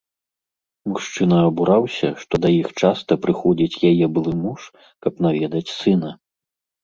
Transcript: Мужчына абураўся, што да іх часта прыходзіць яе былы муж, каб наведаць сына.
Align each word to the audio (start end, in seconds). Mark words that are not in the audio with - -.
Мужчына 0.91 1.37
абураўся, 1.49 2.09
што 2.21 2.33
да 2.45 2.49
іх 2.61 2.67
часта 2.87 3.17
прыходзіць 3.25 3.81
яе 3.91 4.05
былы 4.15 4.33
муж, 4.43 4.61
каб 5.07 5.13
наведаць 5.27 5.65
сына. 5.79 6.09